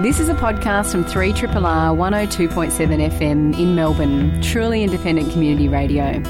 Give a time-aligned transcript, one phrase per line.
[0.00, 6.20] This is a podcast from 3RRR 102.7 FM in Melbourne, truly independent community radio.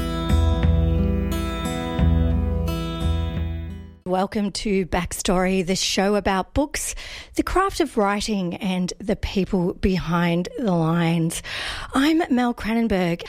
[4.04, 6.94] Welcome to Backstory, the show about books,
[7.36, 11.42] the craft of writing, and the people behind the lines.
[11.94, 13.22] I'm Mel Cranenberg.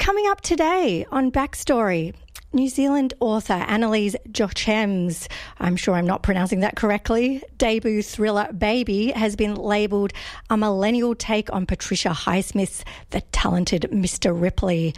[0.00, 2.12] Coming up today on Backstory,
[2.56, 5.28] New Zealand author Annaleese Jochems,
[5.60, 10.14] I'm sure I'm not pronouncing that correctly, debut thriller Baby has been labelled
[10.48, 14.32] a millennial take on Patricia Highsmith's The Talented Mr.
[14.34, 14.94] Ripley.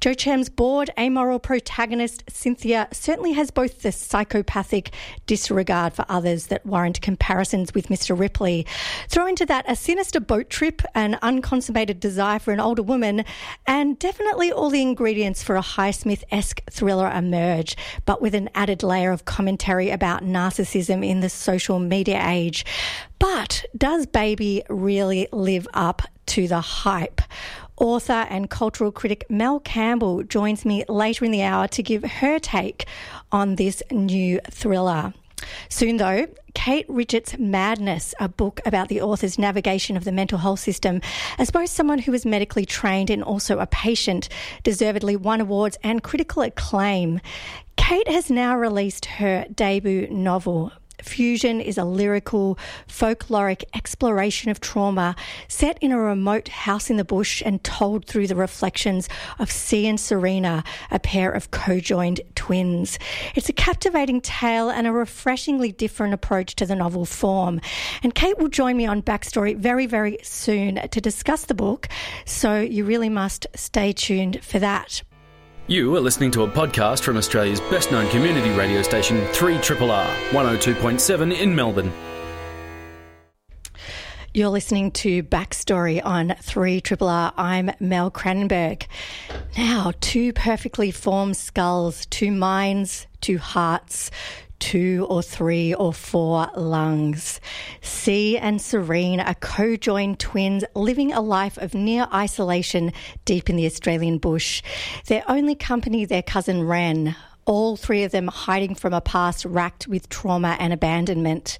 [0.00, 4.92] Jochems' bored, amoral protagonist Cynthia certainly has both the psychopathic
[5.26, 8.16] disregard for others that warrant comparisons with Mr.
[8.16, 8.64] Ripley.
[9.08, 13.24] Throw into that a sinister boat trip, an unconsummated desire for an older woman,
[13.66, 18.82] and definitely all the ingredients for a Highsmith esque thriller emerge, but with an added
[18.82, 22.64] layer of commentary about narcissism in the social media age.
[23.18, 27.20] But does Baby really live up to the hype?
[27.76, 32.38] Author and cultural critic Mel Campbell joins me later in the hour to give her
[32.38, 32.86] take
[33.32, 35.14] on this new thriller.
[35.68, 40.60] Soon, though, Kate Richards' Madness, a book about the author's navigation of the mental health
[40.60, 41.00] system,
[41.38, 44.28] as both someone who was medically trained and also a patient,
[44.62, 47.20] deservedly won awards and critical acclaim.
[47.76, 50.72] Kate has now released her debut novel,
[51.02, 55.16] Fusion is a lyrical, folkloric exploration of trauma
[55.48, 59.86] set in a remote house in the bush and told through the reflections of C
[59.86, 62.98] and Serena, a pair of co-joined twins.
[63.34, 67.60] It's a captivating tale and a refreshingly different approach to the novel form.
[68.02, 71.88] And Kate will join me on Backstory very, very soon to discuss the book,
[72.24, 75.02] so you really must stay tuned for that.
[75.70, 81.38] You are listening to a podcast from Australia's best known community radio station, 3RRR 102.7
[81.40, 81.92] in Melbourne.
[84.34, 87.34] You're listening to Backstory on 3RRR.
[87.36, 88.88] I'm Mel Cranenberg.
[89.56, 94.10] Now, two perfectly formed skulls, two minds, two hearts,
[94.60, 97.40] two or three or four lungs.
[97.80, 102.92] C and Serene are co joined twins living a life of near isolation
[103.24, 104.62] deep in the Australian bush.
[105.06, 107.16] Their only company, their cousin Ren,
[107.46, 111.58] all three of them hiding from a past racked with trauma and abandonment.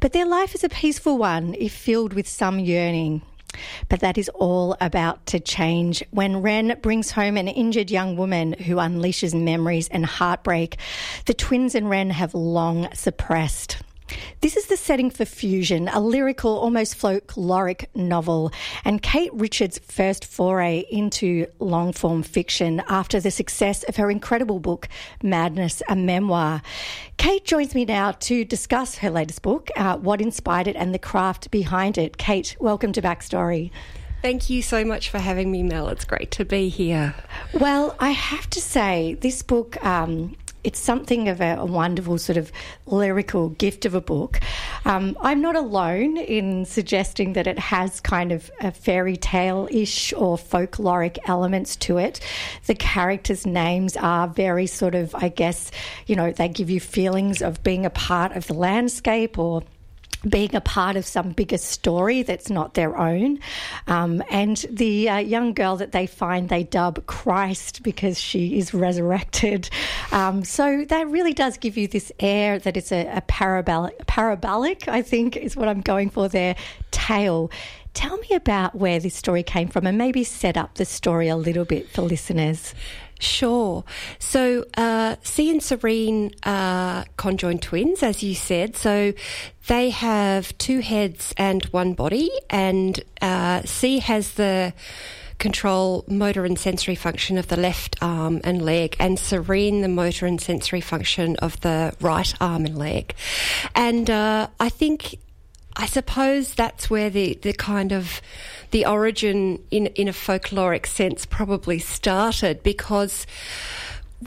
[0.00, 3.22] But their life is a peaceful one, if filled with some yearning.
[3.88, 8.52] But that is all about to change when Ren brings home an injured young woman
[8.52, 10.78] who unleashes memories and heartbreak
[11.26, 13.78] the twins and Ren have long suppressed.
[14.40, 18.52] This is the setting for Fusion, a lyrical, almost folkloric novel,
[18.84, 24.58] and Kate Richards' first foray into long form fiction after the success of her incredible
[24.58, 24.88] book,
[25.22, 26.62] Madness, a memoir.
[27.16, 30.98] Kate joins me now to discuss her latest book, uh, what inspired it, and the
[30.98, 32.16] craft behind it.
[32.16, 33.70] Kate, welcome to Backstory.
[34.22, 35.88] Thank you so much for having me, Mel.
[35.88, 37.14] It's great to be here.
[37.54, 42.36] Well, I have to say, this book um, it's something of a, a, wonderful sort
[42.36, 42.52] of
[42.86, 44.40] lyrical gift of a book.
[44.84, 50.12] Um, I'm not alone in suggesting that it has kind of a fairy tale ish
[50.12, 52.20] or folkloric elements to it.
[52.66, 55.70] The characters' names are very sort of, I guess,
[56.06, 59.62] you know, they give you feelings of being a part of the landscape or
[60.28, 63.38] being a part of some bigger story that's not their own.
[63.86, 68.74] Um, and the uh, young girl that they find, they dub Christ because she is
[68.74, 69.70] resurrected.
[70.12, 74.88] Um, so that really does give you this air that it's a, a parabolic, parabolic,
[74.88, 76.56] I think is what I'm going for there,
[76.90, 77.50] tale.
[77.94, 81.36] Tell me about where this story came from and maybe set up the story a
[81.36, 82.74] little bit for listeners.
[83.20, 83.84] Sure.
[84.18, 88.76] So, uh, C and Serene are conjoined twins, as you said.
[88.76, 89.12] So,
[89.66, 94.72] they have two heads and one body, and uh, C has the
[95.38, 100.26] control motor and sensory function of the left arm and leg, and Serene the motor
[100.26, 103.14] and sensory function of the right arm and leg.
[103.74, 105.18] And uh, I think,
[105.76, 108.20] I suppose that's where the, the kind of
[108.70, 113.26] the origin in, in a folkloric sense probably started because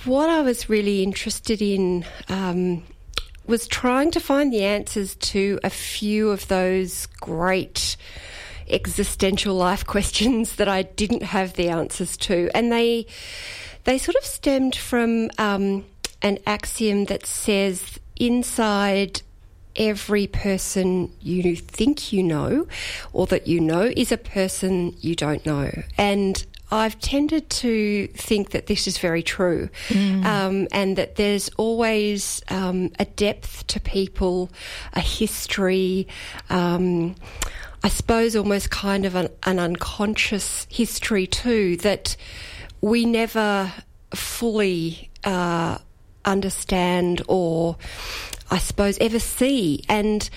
[0.06, 2.84] what I was really interested in um,
[3.46, 7.98] was trying to find the answers to a few of those great
[8.70, 13.06] existential life questions that I didn't have the answers to, and they
[13.84, 15.86] they sort of stemmed from um,
[16.22, 19.22] an axiom that says inside
[19.76, 22.68] every person you think you know
[23.12, 25.72] or that you know is a person you don't know.
[25.98, 30.26] And I've tended to think that this is very true, mm.
[30.26, 34.50] um, and that there's always um, a depth to people,
[34.94, 36.08] a history.
[36.50, 37.16] Um,
[37.84, 42.16] I suppose, almost kind of an, an unconscious history too that
[42.82, 43.72] we never
[44.16, 45.78] fully uh,
[46.26, 47.78] understand or,
[48.54, 49.84] I suppose, ever see.
[49.90, 50.30] And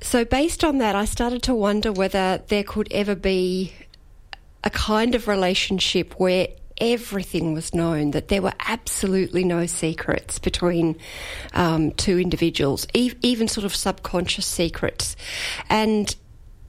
[0.00, 3.72] so, based on that, I started to wonder whether there could ever be
[4.62, 6.46] a kind of relationship where
[6.78, 10.96] everything was known, that there were absolutely no secrets between
[11.54, 15.16] um, two individuals, e- even sort of subconscious secrets.
[15.68, 16.14] And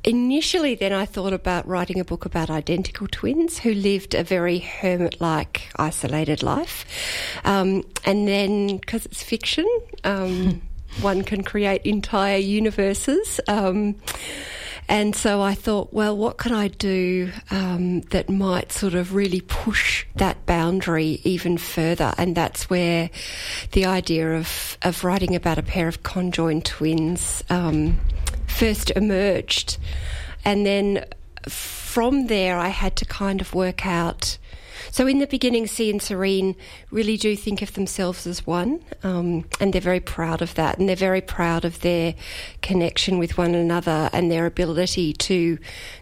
[0.03, 4.59] initially, then I thought about writing a book about identical twins who lived a very
[4.59, 6.85] hermit like, isolated life.
[7.43, 9.67] Um, and then, because it's fiction,
[10.03, 10.61] um,
[11.01, 13.39] one can create entire universes.
[13.47, 13.95] Um,
[14.89, 19.41] and so I thought, well, what can I do um, that might sort of really
[19.41, 22.13] push that boundary even further?
[22.17, 23.09] And that's where
[23.71, 27.99] the idea of, of writing about a pair of conjoined twins um,
[28.53, 29.77] first emerged.
[30.45, 31.05] And then
[31.47, 34.37] from there, I had to kind of work out
[34.91, 36.55] so in the beginning, C and Serene
[36.91, 40.87] really do think of themselves as one, um, and they're very proud of that, and
[40.87, 42.15] they're very proud of their
[42.61, 45.57] connection with one another and their ability to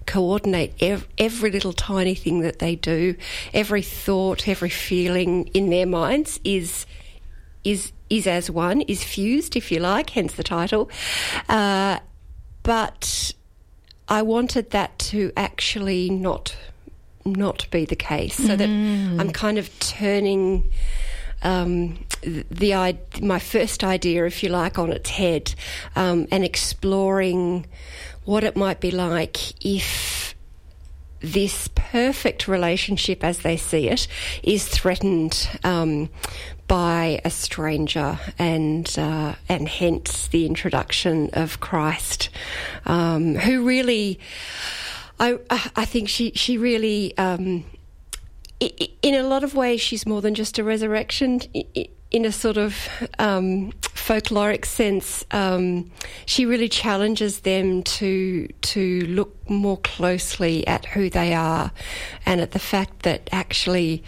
[0.05, 3.15] coordinate ev- every little tiny thing that they do,
[3.53, 6.85] every thought, every feeling in their minds is
[7.63, 10.89] is is as one, is fused, if you like, hence the title.
[11.47, 11.99] Uh,
[12.63, 13.33] but
[14.07, 16.55] I wanted that to actually not
[17.23, 19.19] not be the case, so that Mm.
[19.19, 20.69] I'm kind of turning
[21.43, 22.03] um,
[22.51, 25.53] the i- my first idea, if you like, on its head,
[25.95, 27.65] um, and exploring
[28.25, 30.35] what it might be like if
[31.19, 34.07] this perfect relationship, as they see it,
[34.43, 36.09] is threatened um,
[36.71, 42.29] by a stranger, and uh, and hence the introduction of Christ,
[42.85, 44.21] um, who really,
[45.19, 45.37] I
[45.75, 47.17] I think she she really.
[47.17, 47.65] Um,
[49.01, 51.41] in a lot of ways, she's more than just a resurrection.
[52.09, 52.87] In a sort of
[53.19, 55.91] um, folkloric sense, um,
[56.25, 61.71] she really challenges them to to look more closely at who they are,
[62.25, 64.05] and at the fact that actually,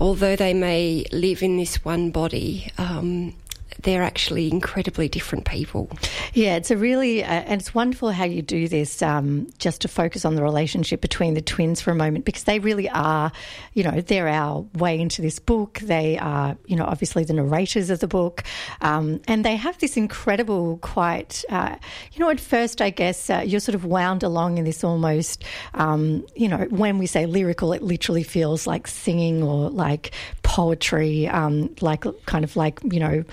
[0.00, 3.34] although they may live in this one body, um,
[3.82, 5.90] they're actually incredibly different people.
[6.34, 9.88] Yeah, it's a really, uh, and it's wonderful how you do this um, just to
[9.88, 13.32] focus on the relationship between the twins for a moment because they really are,
[13.74, 15.78] you know, they're our way into this book.
[15.80, 18.42] They are, you know, obviously the narrators of the book.
[18.80, 21.76] Um, and they have this incredible, quite, uh,
[22.12, 25.44] you know, at first, I guess, uh, you're sort of wound along in this almost,
[25.74, 30.12] um, you know, when we say lyrical, it literally feels like singing or like
[30.42, 33.24] poetry, um, like kind of like, you know,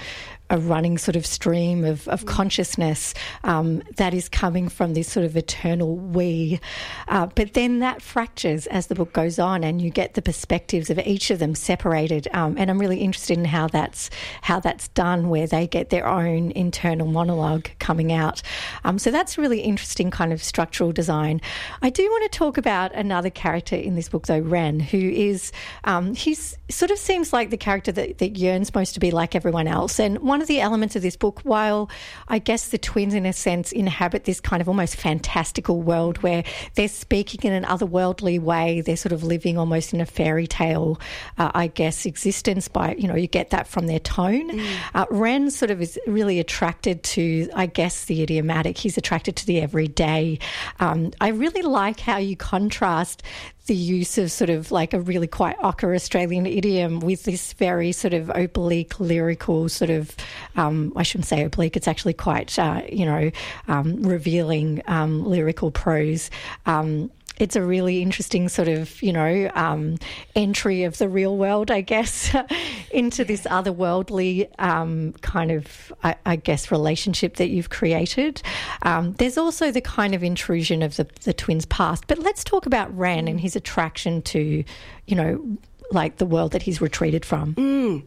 [0.49, 3.13] a running sort of stream of, of consciousness
[3.43, 6.59] um, that is coming from this sort of eternal we.
[7.07, 10.89] Uh, but then that fractures as the book goes on, and you get the perspectives
[10.89, 12.27] of each of them separated.
[12.33, 14.09] Um, and I'm really interested in how that's
[14.41, 18.41] how that's done, where they get their own internal monologue coming out.
[18.83, 21.41] Um, so that's really interesting kind of structural design.
[21.81, 25.51] I do want to talk about another character in this book, though, Ren, who is
[25.83, 29.35] um, he's sort of seems like the character that, that yearns most to be like
[29.35, 29.99] everyone else.
[29.99, 31.89] And one of the elements of this book, while
[32.27, 36.43] I guess the twins, in a sense, inhabit this kind of almost fantastical world where
[36.75, 40.99] they're speaking in an otherworldly way, they're sort of living almost in a fairy tale,
[41.37, 42.67] uh, I guess, existence.
[42.67, 44.59] By you know, you get that from their tone.
[44.93, 48.77] Uh, Ren sort of is really attracted to, I guess, the idiomatic.
[48.77, 50.39] He's attracted to the everyday.
[50.79, 53.23] Um, I really like how you contrast
[53.67, 57.91] the use of sort of like a really quite ochre Australian idiom with this very
[57.91, 60.15] sort of oblique lyrical sort of
[60.55, 63.31] um, I shouldn't say oblique it's actually quite uh, you know
[63.67, 66.29] um, revealing um, lyrical prose.
[66.65, 69.97] Um, it's a really interesting sort of, you know, um,
[70.35, 72.35] entry of the real world, I guess,
[72.91, 78.41] into this otherworldly um, kind of, I, I, guess, relationship that you've created.
[78.81, 82.05] Um, there's also the kind of intrusion of the, the twins' past.
[82.07, 84.63] But let's talk about Ren and his attraction to,
[85.05, 85.57] you know,
[85.91, 87.55] like the world that he's retreated from.
[87.55, 88.03] Mm.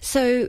[0.00, 0.48] So,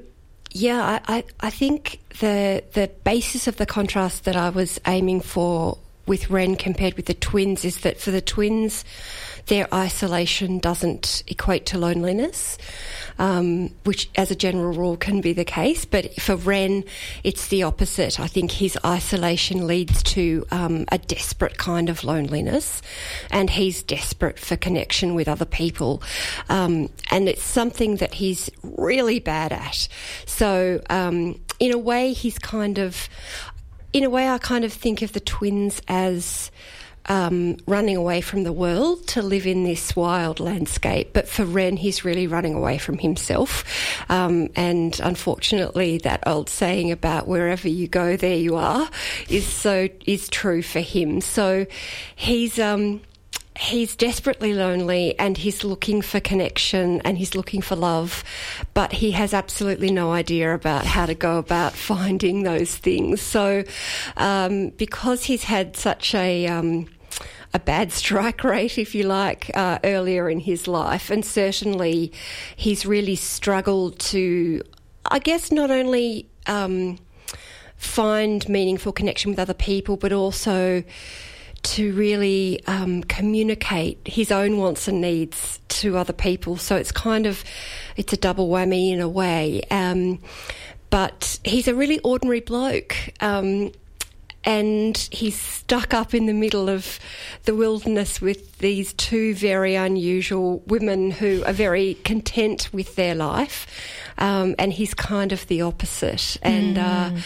[0.51, 5.21] yeah, I, I, I think the the basis of the contrast that I was aiming
[5.21, 8.83] for with Ren compared with the twins is that for the twins,
[9.47, 12.57] their isolation doesn't equate to loneliness,
[13.19, 15.85] um, which as a general rule can be the case.
[15.85, 16.83] But for Ren,
[17.23, 18.19] it's the opposite.
[18.19, 22.81] I think his isolation leads to um, a desperate kind of loneliness,
[23.31, 26.01] and he's desperate for connection with other people.
[26.49, 29.87] Um, and it's something that he's really bad at.
[30.25, 33.07] So, um, in a way, he's kind of
[33.93, 36.51] in a way, I kind of think of the twins as
[37.07, 41.11] um, running away from the world to live in this wild landscape.
[41.13, 43.63] But for Ren, he's really running away from himself.
[44.09, 48.89] Um, and unfortunately, that old saying about wherever you go, there you are
[49.29, 51.21] is so is true for him.
[51.21, 51.65] So
[52.15, 53.01] he's um,
[53.57, 58.23] he's desperately lonely and he's looking for connection and he's looking for love,
[58.73, 63.21] but he has absolutely no idea about how to go about finding those things.
[63.21, 63.63] So,
[64.17, 66.87] um, because he's had such a um,
[67.53, 72.11] a bad strike rate, if you like, uh, earlier in his life, and certainly
[72.55, 74.63] he's really struggled to,
[75.05, 76.97] I guess, not only um,
[77.77, 80.83] find meaningful connection with other people, but also
[81.63, 86.57] to really um, communicate his own wants and needs to other people.
[86.57, 87.43] So it's kind of
[87.95, 89.63] it's a double whammy in a way.
[89.71, 90.19] Um,
[90.89, 92.95] but he's a really ordinary bloke.
[93.19, 93.71] Um,
[94.43, 96.99] and he's stuck up in the middle of
[97.43, 103.67] the wilderness with these two very unusual women who are very content with their life.
[104.17, 106.37] Um, and he's kind of the opposite.
[106.43, 107.17] And uh, mm.
[107.17, 107.21] uh,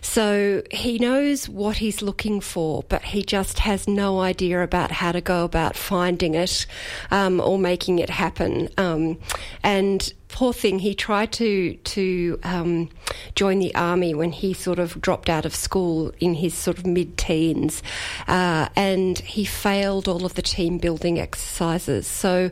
[0.00, 5.12] so he knows what he's looking for, but he just has no idea about how
[5.12, 6.66] to go about finding it
[7.12, 8.68] um, or making it happen.
[8.76, 9.18] Um,
[9.62, 12.88] and poor thing, he tried to to um,
[13.36, 16.86] join the army when he sort of dropped out of school in his sort of
[16.86, 17.82] mid teens,
[18.26, 22.06] uh, and he failed all of the team building exercises.
[22.06, 22.50] So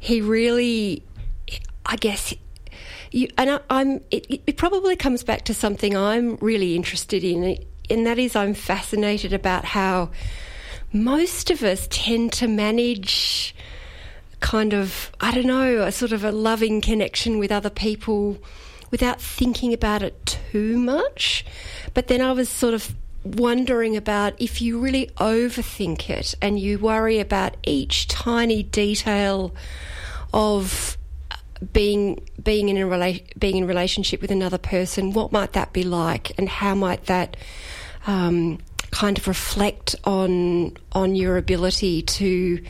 [0.00, 1.02] he really,
[1.84, 2.32] I guess.
[3.10, 7.58] You, and I, am it, it probably comes back to something I'm really interested in,
[7.90, 10.10] and that is I'm fascinated about how
[10.92, 13.54] most of us tend to manage
[14.40, 18.38] kind of, I don't know, a sort of a loving connection with other people
[18.90, 21.44] without thinking about it too much.
[21.94, 26.78] But then I was sort of wondering about if you really overthink it and you
[26.78, 29.54] worry about each tiny detail
[30.32, 30.96] of
[31.72, 35.82] being being in a rela- being in relationship with another person, what might that be
[35.82, 37.36] like, and how might that
[38.06, 38.58] um,
[38.90, 42.62] kind of reflect on on your ability to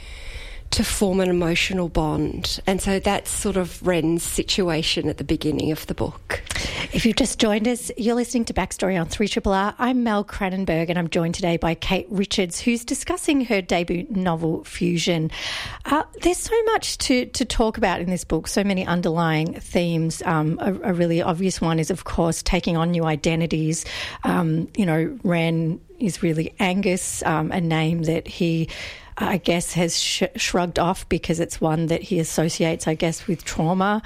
[0.71, 2.61] to form an emotional bond.
[2.67, 6.43] And so that's sort of Ren's situation at the beginning of the book.
[6.93, 9.75] If you've just joined us, you're listening to Backstory on 3RRR.
[9.79, 14.65] I'm Mel Cranenberg and I'm joined today by Kate Richards, who's discussing her debut novel,
[14.65, 15.31] Fusion.
[15.85, 20.23] Uh, there's so much to, to talk about in this book, so many underlying themes.
[20.25, 23.85] Um, a, a, really obvious one is, of course, taking on new identities.
[24.25, 28.69] Um, you know, Ren is really Angus, um, a name that he
[29.21, 33.45] I guess, has sh- shrugged off because it's one that he associates, I guess, with
[33.45, 34.01] trauma.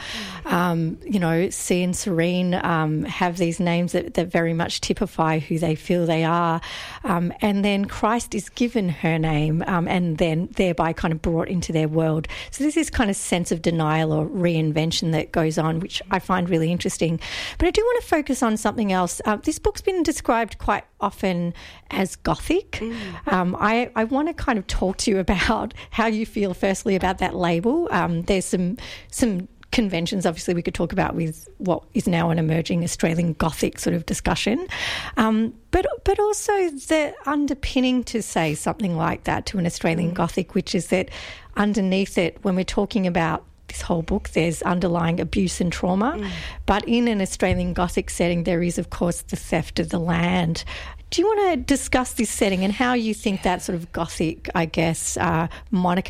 [0.44, 0.52] Mm.
[0.52, 5.40] Um, you know, C and Serene um, have these names that, that, very much typify
[5.40, 6.60] who they feel they are.
[7.04, 11.48] Um, and then Christ is given her name um, and then thereby kind of brought
[11.48, 12.26] into their world.
[12.50, 16.18] So there's this kind of sense of denial or reinvention that goes on, which I
[16.18, 17.20] find really interesting.
[17.58, 19.20] But I do want to focus on something else.
[19.26, 21.52] Uh, this book's been described quite often
[21.90, 22.72] as gothic.
[22.72, 23.32] Mm.
[23.32, 26.96] Um, I, I want to kind of talk to you about how you feel, firstly,
[26.96, 27.88] about that label.
[27.90, 28.76] Um, there's some
[29.08, 33.78] some conventions, obviously, we could talk about with what is now an emerging Australian Gothic
[33.78, 34.68] sort of discussion.
[35.16, 40.14] Um, but, but also the underpinning to say something like that to an Australian mm.
[40.14, 41.08] Gothic, which is that
[41.56, 46.16] underneath it, when we're talking about this whole book, there's underlying abuse and trauma.
[46.18, 46.30] Mm.
[46.66, 50.64] But in an Australian Gothic setting, there is, of course, the theft of the land.
[51.12, 54.48] Do you want to discuss this setting and how you think that sort of gothic,
[54.54, 55.48] I guess, uh,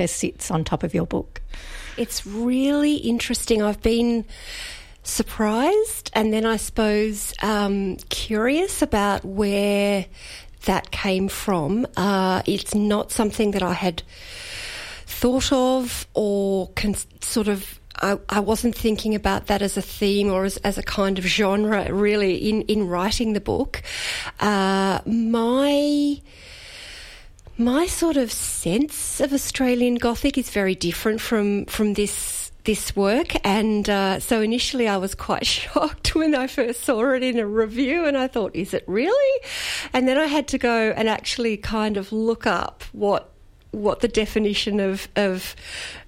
[0.06, 1.42] sits on top of your book?
[1.96, 3.62] It's really interesting.
[3.62, 4.24] I've been
[5.02, 10.06] surprised and then I suppose um, curious about where
[10.66, 11.84] that came from.
[11.96, 14.04] Uh, it's not something that I had
[15.06, 20.30] thought of or con- sort of I, I, wasn't thinking about that as a theme
[20.30, 23.82] or as, as, a kind of genre really in, in writing the book.
[24.40, 26.20] Uh, my
[27.58, 33.34] my sort of sense of Australian Gothic is very different from from this this work,
[33.44, 37.46] and uh, so initially I was quite shocked when I first saw it in a
[37.46, 39.40] review, and I thought, "Is it really?"
[39.92, 43.30] And then I had to go and actually kind of look up what
[43.72, 45.56] what the definition of of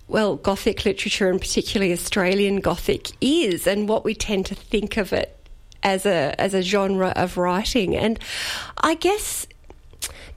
[0.07, 5.13] well, Gothic literature and particularly Australian Gothic is, and what we tend to think of
[5.13, 5.37] it
[5.83, 7.97] as a as a genre of writing.
[7.97, 8.19] And
[8.79, 9.47] I guess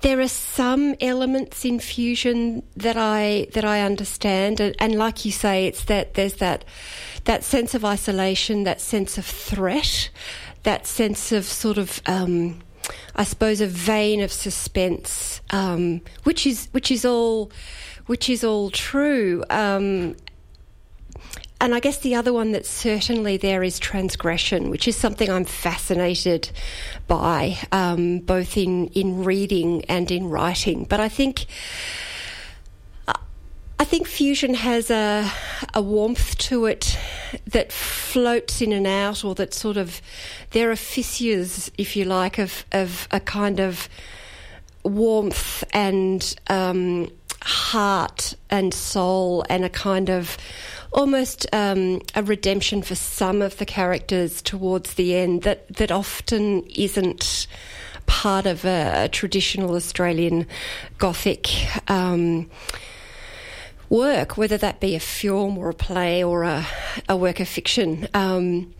[0.01, 5.31] there are some elements in fusion that I that I understand, and, and like you
[5.31, 6.63] say, it's that there's that
[7.25, 10.09] that sense of isolation, that sense of threat,
[10.63, 12.61] that sense of sort of um,
[13.15, 17.51] I suppose, a vein of suspense, um, which is which is all
[18.07, 19.43] which is all true.
[19.49, 20.15] Um,
[21.59, 25.45] and I guess the other one that's certainly there is transgression, which is something I'm
[25.45, 26.51] fascinated
[27.07, 30.83] by, um, both in, in reading and in writing.
[30.83, 31.47] But I think
[33.79, 35.31] I think fusion has a,
[35.73, 36.97] a warmth to it
[37.45, 40.01] that floats in and out, or that sort of
[40.51, 43.87] there are fissures, if you like, of of a kind of
[44.83, 47.11] warmth and um,
[47.41, 50.37] heart and soul, and a kind of
[50.91, 56.63] almost um, a redemption for some of the characters towards the end that that often
[56.75, 57.47] isn't
[58.05, 60.47] part of a, a traditional Australian
[60.97, 61.49] Gothic.
[61.89, 62.49] Um,
[63.89, 66.65] work, whether that be a film or a play or a,
[67.07, 68.07] a work of fiction.
[68.13, 68.73] Um,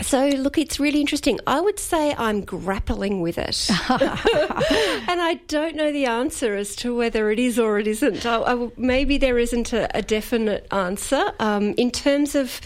[0.00, 1.38] so, look, it's really interesting.
[1.46, 3.70] I would say I'm grappling with it.
[3.88, 8.26] and I don't know the answer as to whether it is or it isn't.
[8.26, 11.32] I, I, maybe there isn't a, a definite answer.
[11.38, 12.60] Um, in terms of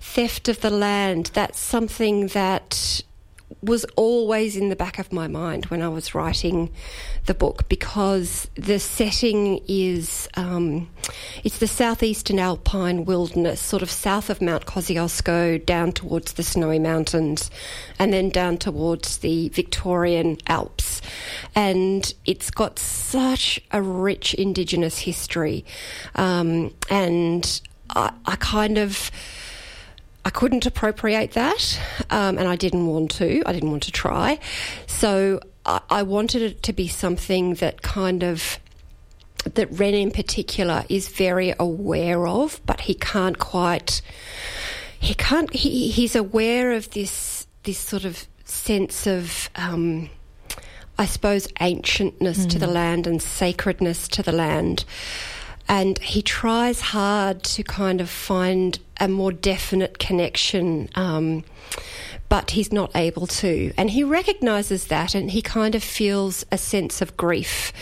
[0.00, 3.02] theft of the land, that's something that
[3.62, 6.70] was always in the back of my mind when I was writing
[7.26, 10.88] the book because the setting is um,
[11.42, 16.78] it's the southeastern alpine wilderness, sort of south of Mount Kosciuszko, down towards the Snowy
[16.78, 17.50] Mountains,
[17.98, 21.00] and then down towards the Victorian Alps,
[21.54, 25.64] and it's got such a rich Indigenous history,
[26.14, 29.10] um, and I, I kind of
[30.28, 31.80] I couldn't appropriate that,
[32.10, 33.42] um, and I didn't want to.
[33.46, 34.38] I didn't want to try.
[34.86, 38.58] So I, I wanted it to be something that kind of
[39.44, 44.02] that Ren in particular is very aware of, but he can't quite.
[45.00, 45.50] He can't.
[45.50, 49.48] He, he's aware of this this sort of sense of.
[49.56, 50.10] Um,
[50.98, 52.50] I suppose ancientness mm.
[52.50, 52.74] to the mm.
[52.74, 54.84] land and sacredness to the land.
[55.68, 60.88] And he tries hard to kind of find a more definite connection.
[60.94, 61.44] Um,
[62.28, 63.72] but he's not able to.
[63.76, 67.72] And he recognises that and he kind of feels a sense of grief,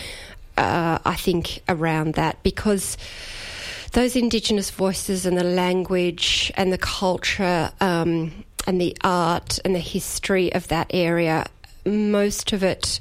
[0.57, 2.97] uh, I think, around that because
[3.93, 9.81] those Indigenous voices and the language and the culture um, and the art and the
[9.81, 11.47] history of that area,
[11.85, 13.01] most of it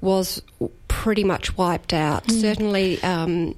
[0.00, 0.40] was
[0.88, 2.24] pretty much wiped out.
[2.24, 2.40] Mm.
[2.40, 3.54] Certainly, um,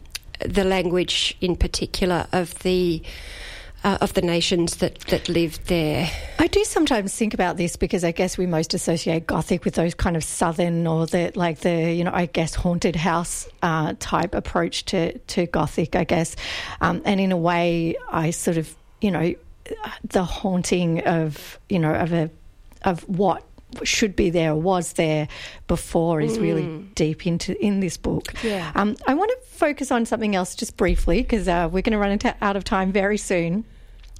[0.46, 3.02] the language in particular of the
[3.84, 6.08] uh, of the nations that, that lived there.
[6.38, 9.94] I do sometimes think about this because I guess we most associate Gothic with those
[9.94, 14.34] kind of southern or the like the you know I guess haunted house uh, type
[14.34, 15.96] approach to to Gothic.
[15.96, 16.36] I guess,
[16.80, 19.34] um, and in a way, I sort of you know
[20.04, 22.30] the haunting of you know of a
[22.82, 23.44] of what
[23.84, 25.28] should be there or was there
[25.68, 26.42] before is mm.
[26.42, 28.32] really deep into in this book.
[28.42, 28.72] Yeah.
[28.74, 31.98] Um, I want to focus on something else just briefly because uh, we're going to
[31.98, 33.64] run into, out of time very soon.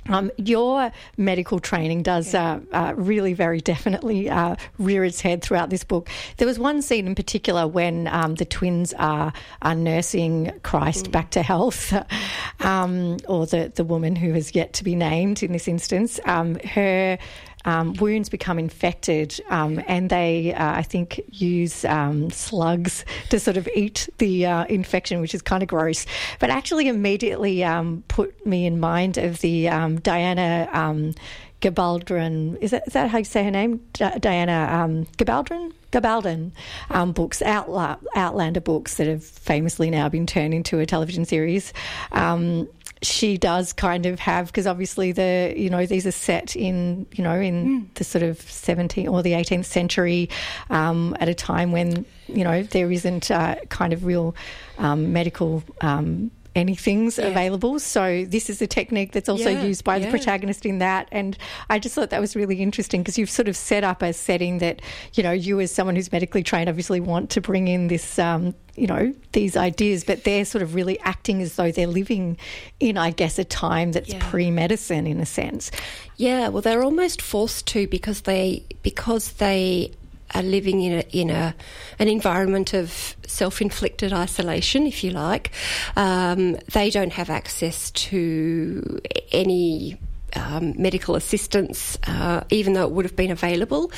[0.08, 5.70] Um, your medical training does uh, uh, really very definitely uh, rear its head throughout
[5.70, 6.10] this book.
[6.38, 11.12] There was one scene in particular when um, the twins are, are nursing Christ mm.
[11.12, 11.94] back to health,
[12.60, 16.18] um, or the, the woman who has yet to be named in this instance.
[16.24, 17.18] Um, her
[17.64, 23.56] um, wounds become infected, um, and they, uh, I think, use um, slugs to sort
[23.56, 26.06] of eat the uh, infection, which is kind of gross.
[26.38, 30.68] But actually, immediately um, put me in mind of the um, Diana.
[30.72, 31.14] Um,
[31.62, 33.80] Gabaldon, is that, how you say her name?
[33.92, 35.72] D- Diana um, Gabaldon?
[35.92, 36.50] Gabaldon
[36.90, 41.72] um, books, Outla- Outlander books that have famously now been turned into a television series.
[42.10, 42.68] Um,
[43.02, 47.22] she does kind of have because obviously the you know these are set in you
[47.24, 47.94] know in mm.
[47.94, 50.30] the sort of 17th or the 18th century
[50.70, 54.34] um, at a time when you know there isn't uh, kind of real
[54.78, 57.26] um, medical um, anything's yeah.
[57.26, 57.78] available.
[57.78, 60.06] So this is a technique that's also yeah, used by yeah.
[60.06, 61.08] the protagonist in that.
[61.12, 61.36] And
[61.70, 64.58] I just thought that was really interesting because you've sort of set up a setting
[64.58, 64.82] that,
[65.14, 68.54] you know, you as someone who's medically trained obviously want to bring in this, um,
[68.76, 72.38] you know, these ideas, but they're sort of really acting as though they're living
[72.80, 75.70] in, I guess, a time that's pre-medicine in a sense.
[76.16, 79.92] Yeah, well, they're almost forced to because they because they
[80.34, 81.54] are living in a, in a
[81.98, 85.50] an environment of self-inflicted isolation, if you like.
[85.96, 89.98] Um, they don't have access to any
[90.34, 93.92] um, medical assistance, uh, even though it would have been available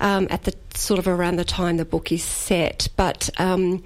[0.00, 2.88] um, at the sort of around the time the book is set.
[2.96, 3.82] But um,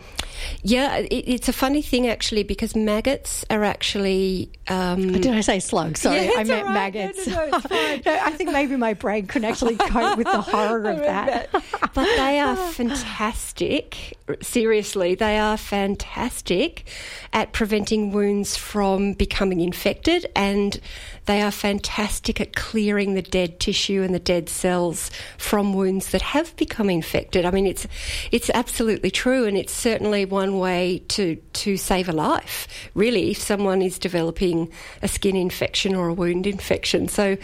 [0.63, 4.51] Yeah, it, it's a funny thing actually because maggots are actually.
[4.69, 6.01] Um, Did I say slugs?
[6.03, 6.75] Sorry, Yeah, I meant right.
[6.75, 7.27] Maggots.
[7.27, 7.59] no, no.
[8.07, 11.51] No, I think maybe my brain couldn't actually cope with the horror of that.
[11.95, 14.17] but they are fantastic.
[14.41, 16.85] Seriously, they are fantastic
[17.33, 20.81] at preventing wounds from becoming infected, and
[21.27, 26.23] they are fantastic at clearing the dead tissue and the dead cells from wounds that
[26.23, 27.45] have become infected.
[27.45, 27.87] I mean, it's
[28.31, 32.69] it's absolutely true, and it's certainly one way to to save a life.
[32.95, 34.71] Really, if someone is developing
[35.03, 37.37] a skin infection or a wound infection, so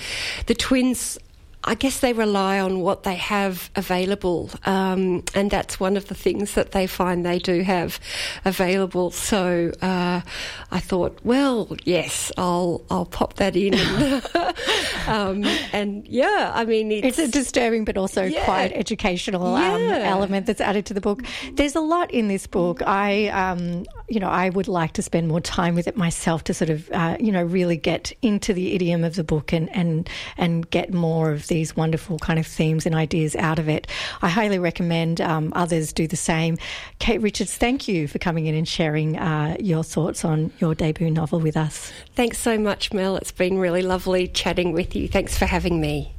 [0.47, 1.19] the twins.
[1.69, 6.15] I guess they rely on what they have available, um, and that's one of the
[6.15, 8.01] things that they find they do have
[8.47, 9.11] available.
[9.11, 10.23] So uh,
[10.71, 13.75] I thought, well, yes, I'll I'll pop that in,
[15.09, 18.45] um, and yeah, I mean, It's a disturbing but also Yeah.
[18.45, 21.23] quite educational um, element that's added to the book.
[21.55, 22.83] There's a lot in this book.
[22.87, 26.55] I, um, you know, I would like to spend more time with it myself to
[26.55, 30.09] sort of, uh, you know, really get into the idiom of the book and and
[30.39, 33.89] and get more of these wonderful kind of themes and ideas out of it.
[34.23, 36.57] I highly recommend um, others do the same.
[37.01, 41.11] Kate Richards, thank you for coming in and sharing uh, your thoughts on your debut
[41.11, 41.93] novel with us.
[42.15, 43.17] Thanks so much, Mel.
[43.17, 45.09] It's been really lovely chatting with you.
[45.09, 46.13] Thanks for having me.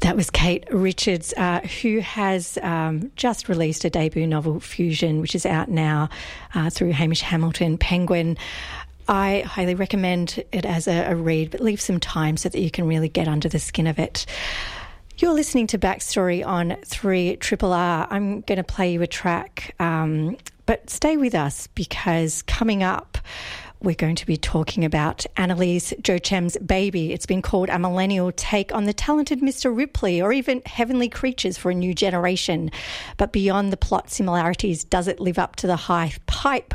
[0.00, 5.34] That was Kate Richards, uh, who has um, just released a debut novel, Fusion, which
[5.34, 6.08] is out now
[6.54, 8.36] uh, through Hamish Hamilton Penguin.
[9.08, 12.70] I highly recommend it as a, a read, but leave some time so that you
[12.70, 14.26] can really get under the skin of it.
[15.16, 18.06] You're listening to Backstory on 3 Triple R.
[18.08, 23.18] I'm going to play you a track, um, but stay with us because coming up,
[23.80, 27.12] we're going to be talking about Annaleese Jochem's Baby.
[27.12, 29.74] It's been called a millennial take on the talented Mr.
[29.74, 32.70] Ripley or even Heavenly Creatures for a new generation.
[33.16, 36.74] But beyond the plot similarities, does it live up to the high pipe?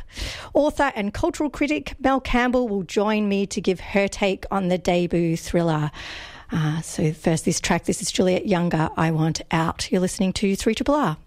[0.54, 4.78] Author and cultural critic Mel Campbell will join me to give her take on the
[4.78, 5.92] debut thriller.
[6.52, 7.86] Uh, so, first, this track.
[7.86, 8.90] This is Juliet Younger.
[8.96, 9.92] I Want Out.
[9.92, 11.18] You're listening to 3 Triple R.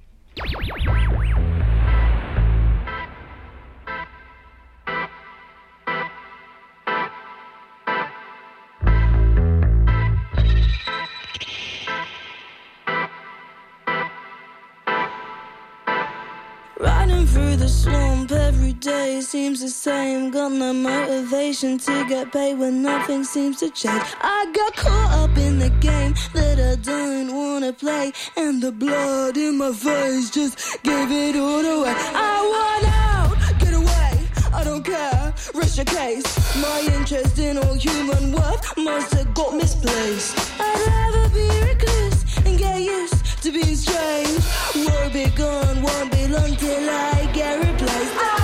[16.79, 20.31] Riding through the swamp every day seems the same.
[20.31, 24.03] Got no motivation to get paid when nothing seems to change.
[24.21, 29.39] I got caught up in the game that I don't wanna play, and the blood
[29.39, 31.95] in my face just gave it all away.
[31.97, 34.29] I want out, get away.
[34.53, 36.27] I don't care, rest your case.
[36.57, 40.37] My interest in all human worth must have got misplaced.
[40.61, 43.16] I'd rather be recluse and get used
[43.47, 44.45] to being strange.
[44.75, 48.36] Won't be gone, won't be long till I get replaced.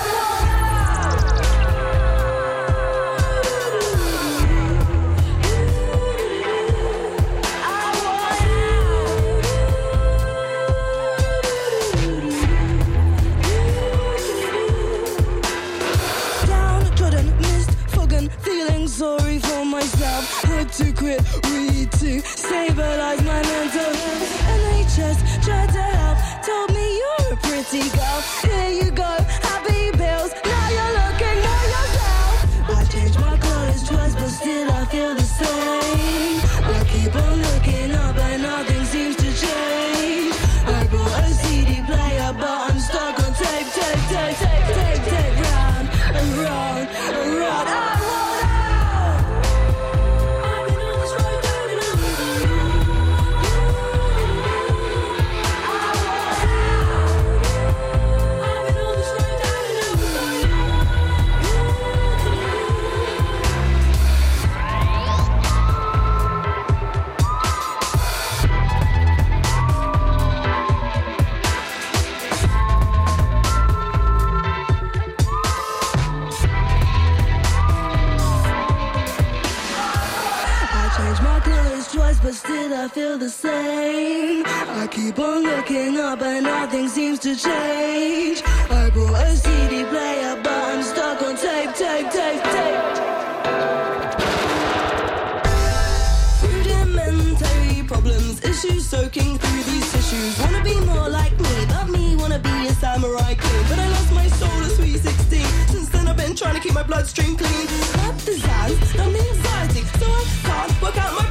[98.64, 100.38] Issues soaking through these tissues.
[100.38, 103.64] Wanna be more like me, but me wanna be a samurai king.
[103.68, 105.44] But I lost my soul at sweet 16.
[105.68, 107.66] Since then I've been trying to keep my bloodstream clean.
[107.94, 111.21] Got desires, I'm anxiety, so I can't work out my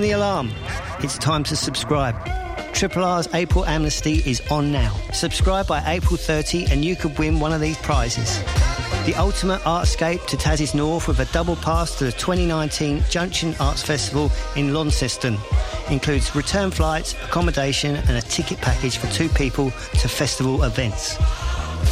[0.00, 0.50] The alarm.
[1.00, 2.16] It's time to subscribe.
[2.74, 4.92] Triple R's April Amnesty is on now.
[5.12, 8.38] Subscribe by April 30 and you could win one of these prizes.
[9.06, 13.84] The ultimate artscape to Tassie's North with a double pass to the 2019 Junction Arts
[13.84, 15.38] Festival in Launceston.
[15.88, 21.16] Includes return flights, accommodation and a ticket package for two people to festival events.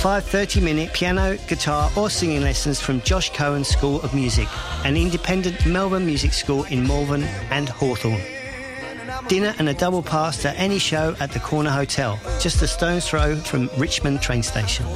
[0.00, 4.48] Five 30 minute piano, guitar, or singing lessons from Josh Cohen School of Music,
[4.84, 8.20] an independent Melbourne music school in Malvern and Hawthorn.
[9.28, 13.08] Dinner and a double pass to any show at the Corner Hotel, just a stone's
[13.08, 14.86] throw from Richmond train station.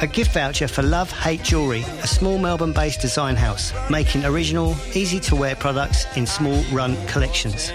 [0.00, 4.76] A gift voucher for Love Hate Jewellery, a small Melbourne based design house, making original,
[4.94, 7.72] easy to wear products in small run collections.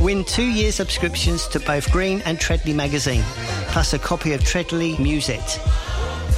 [0.00, 3.24] Win two year subscriptions to both Green and Treadlie magazine,
[3.68, 5.60] plus a copy of Treadlie Musette.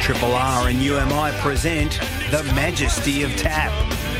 [0.00, 1.98] Triple R and UMI present
[2.30, 3.72] The Majesty of Tap.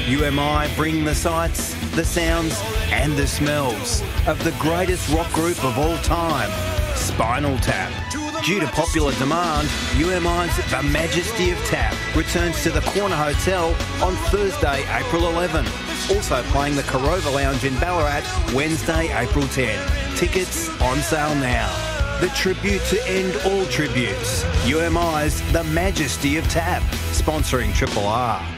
[0.09, 5.79] UMI bring the sights, the sounds, and the smells of the greatest rock group of
[5.79, 6.51] all time,
[6.97, 8.06] Spinal Tap.
[8.44, 13.68] Due to popular demand, UMI's The Majesty of Tap returns to the Corner Hotel
[14.03, 15.66] on Thursday, April 11.
[16.14, 18.22] Also playing the Karova Lounge in Ballarat
[18.55, 20.16] Wednesday, April 10.
[20.16, 21.68] Tickets on sale now.
[22.20, 24.44] The tribute to end all tributes.
[24.64, 28.56] UMI's The Majesty of Tap, sponsoring Triple R.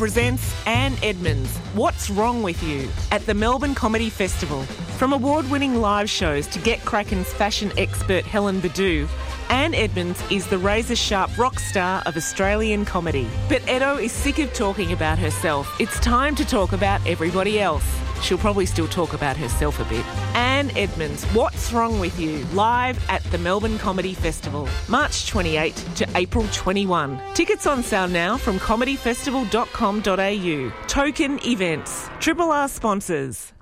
[0.00, 4.62] presents Anne Edmonds, What's Wrong With You, at the Melbourne Comedy Festival.
[4.96, 9.06] From award winning live shows to Get Kraken's fashion expert Helen Bidou,
[9.50, 13.28] Anne Edmonds is the razor sharp rock star of Australian comedy.
[13.50, 15.70] But Edo is sick of talking about herself.
[15.78, 17.99] It's time to talk about everybody else.
[18.22, 20.04] She'll probably still talk about herself a bit.
[20.34, 22.38] Anne Edmonds, What's Wrong With You?
[22.52, 27.20] Live at the Melbourne Comedy Festival, March 28 to April 21.
[27.34, 30.86] Tickets on sale now from comedyfestival.com.au.
[30.86, 32.10] Token events.
[32.18, 33.52] Triple R sponsors.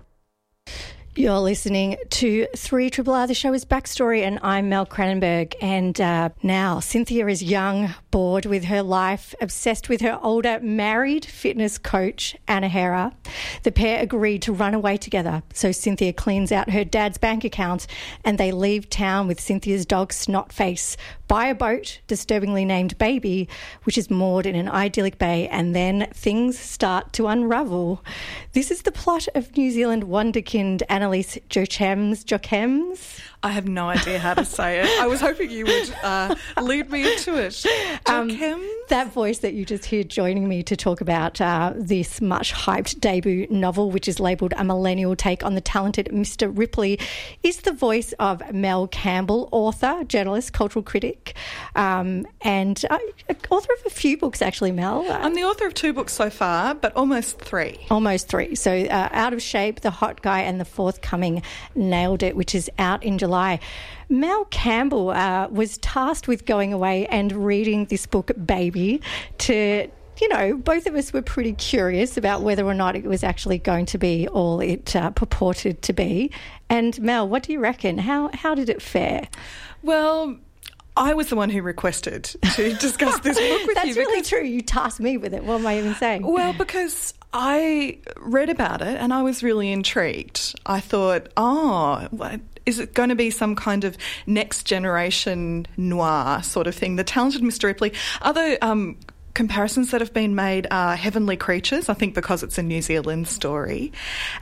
[1.19, 3.27] You're listening to 3 Triple R.
[3.27, 5.57] The show is Backstory, and I'm Mel Cranenberg.
[5.61, 11.25] And uh, now Cynthia is young, bored with her life, obsessed with her older married
[11.25, 13.13] fitness coach, Anahera.
[13.65, 15.43] The pair agreed to run away together.
[15.53, 17.89] So Cynthia cleans out her dad's bank account
[18.25, 20.97] and they leave town with Cynthia's dog, Snotface,
[21.29, 23.49] buy a boat, disturbingly named Baby,
[23.85, 28.03] which is moored in an idyllic bay, and then things start to unravel.
[28.55, 32.25] This is the plot of New Zealand wonderkind Annaleese Jochems.
[32.25, 33.21] Jochems?
[33.43, 35.01] I have no idea how to say it.
[35.01, 37.65] I was hoping you would uh, lead me into it.
[38.07, 38.29] Um,
[38.89, 42.99] that voice that you just heard joining me to talk about uh, this much hyped
[42.99, 46.51] debut novel, which is labelled a millennial take on the talented Mr.
[46.57, 46.99] Ripley,
[47.45, 51.37] is the voice of Mel Campbell, author, journalist, cultural critic,
[51.77, 52.99] um, and uh,
[53.51, 55.07] author of a few books, actually, Mel.
[55.09, 57.79] I'm the author of two books so far, but almost three.
[57.89, 58.57] Almost three.
[58.57, 61.43] So, uh, Out of Shape, The Hot Guy, and the forthcoming
[61.77, 63.28] Nailed It, which is out in July.
[64.09, 69.03] Mel Campbell uh, was tasked with going away and reading this book, Baby,
[69.39, 69.89] to
[70.21, 73.59] you know, both of us were pretty curious about whether or not it was actually
[73.59, 76.33] going to be all it uh, purported to be.
[76.69, 77.99] And Mel, what do you reckon?
[77.99, 79.29] How how did it fare?
[79.83, 80.37] Well,
[80.97, 83.95] I was the one who requested to discuss this book with That's you.
[83.95, 84.43] really true.
[84.43, 85.45] You tasked me with it.
[85.45, 86.27] What am I even saying?
[86.27, 90.59] Well, because I read about it and I was really intrigued.
[90.67, 96.43] I thought, oh, what, is it going to be some kind of next generation noir
[96.43, 96.97] sort of thing?
[96.97, 97.65] The talented Mr.
[97.65, 97.95] Ripley.
[98.21, 98.99] Other um,
[99.39, 103.29] comparisons that have been made are Heavenly Creatures, I think because it's a New Zealand
[103.29, 103.93] story.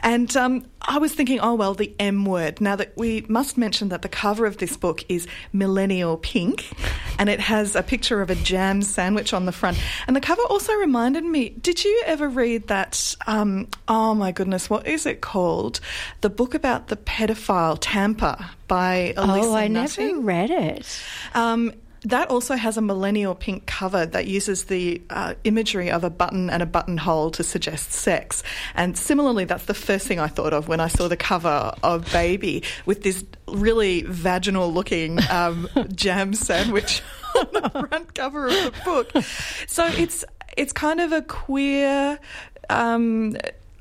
[0.01, 2.63] And um, I was thinking, oh, well, the M word.
[2.63, 6.71] Now that we must mention that the cover of this book is millennial pink
[7.19, 9.79] and it has a picture of a jam sandwich on the front.
[10.07, 13.17] And the cover also reminded me did you ever read that?
[13.27, 15.79] Um, oh, my goodness, what is it called?
[16.23, 21.03] The book about the pedophile Tampa by Elisa oh, I never read it.
[21.35, 21.75] Um,
[22.07, 26.49] that also has a millennial pink cover that uses the uh, imagery of a button
[26.49, 28.45] and a buttonhole to suggest sex.
[28.77, 32.11] And similarly, that's the first thing I thought of when I saw the cover of
[32.13, 37.03] Baby with this really vaginal looking um, jam sandwich
[37.37, 39.11] on the front cover of the book.
[39.67, 40.25] So it's
[40.57, 42.21] it's kind of a queer.
[42.71, 43.37] Um,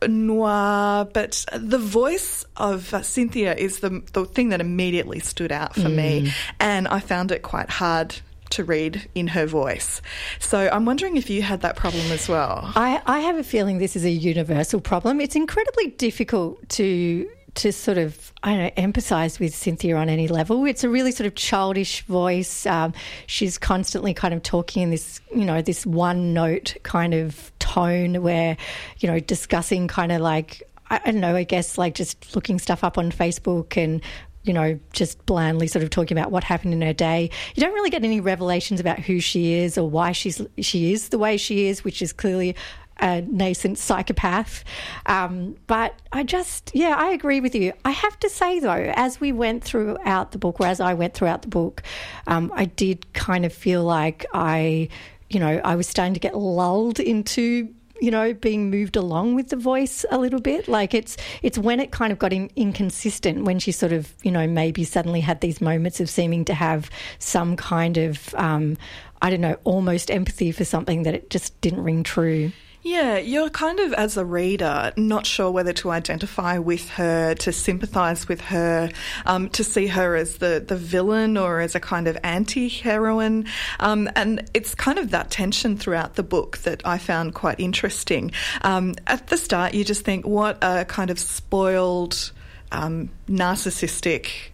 [0.07, 5.73] noir, but the voice of uh, Cynthia is the the thing that immediately stood out
[5.75, 5.95] for Mm.
[5.95, 8.15] me, and I found it quite hard
[8.51, 10.01] to read in her voice.
[10.39, 12.71] So I'm wondering if you had that problem as well.
[12.75, 15.19] I, I have a feeling this is a universal problem.
[15.19, 20.27] It's incredibly difficult to to sort of I don't know emphasize with Cynthia on any
[20.27, 20.65] level.
[20.65, 22.65] It's a really sort of childish voice.
[22.65, 22.93] Um,
[23.27, 28.21] she's constantly kind of talking in this you know this one note kind of tone
[28.21, 28.57] where
[28.99, 32.83] you know discussing kind of like I don't know I guess like just looking stuff
[32.83, 34.01] up on Facebook and
[34.45, 37.31] you know, just blandly sort of talking about what happened in her day.
[37.55, 41.09] You don't really get any revelations about who she is or why she's she is
[41.09, 42.55] the way she is, which is clearly
[42.99, 44.63] a nascent psychopath.
[45.05, 47.73] Um, but I just, yeah, I agree with you.
[47.83, 51.13] I have to say though, as we went throughout the book, or as I went
[51.13, 51.83] throughout the book,
[52.27, 54.89] um, I did kind of feel like I,
[55.29, 59.49] you know, I was starting to get lulled into you know, being moved along with
[59.49, 60.67] the voice a little bit.
[60.67, 64.31] Like it's it's when it kind of got in, inconsistent when she sort of you
[64.31, 66.89] know maybe suddenly had these moments of seeming to have
[67.19, 68.77] some kind of um,
[69.21, 72.51] I don't know almost empathy for something that it just didn't ring true.
[72.85, 77.51] Yeah, you're kind of, as a reader, not sure whether to identify with her, to
[77.51, 78.91] sympathise with her,
[79.25, 83.47] um, to see her as the, the villain or as a kind of anti heroine.
[83.79, 88.31] Um, and it's kind of that tension throughout the book that I found quite interesting.
[88.61, 92.31] Um, at the start, you just think, what a kind of spoiled,
[92.71, 94.51] um, narcissistic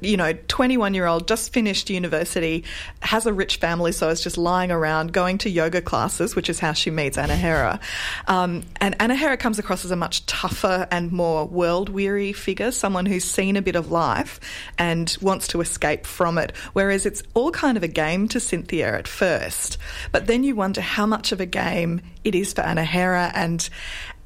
[0.00, 2.64] you know, 21 year old, just finished university,
[3.00, 6.58] has a rich family, so is just lying around going to yoga classes, which is
[6.58, 7.80] how she meets Anahera.
[8.26, 13.06] Um, and Anahera comes across as a much tougher and more world weary figure, someone
[13.06, 14.40] who's seen a bit of life
[14.78, 16.56] and wants to escape from it.
[16.72, 19.78] Whereas it's all kind of a game to Cynthia at first.
[20.12, 23.68] But then you wonder how much of a game it is for Anahera and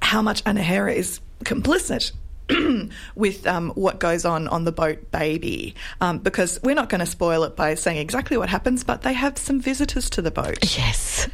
[0.00, 2.12] how much Anahera is complicit
[3.14, 5.74] with um, what goes on on the boat baby.
[6.01, 9.12] Um, because we're not going to spoil it by saying exactly what happens but they
[9.12, 10.59] have some visitors to the boat.
[10.76, 11.28] Yes.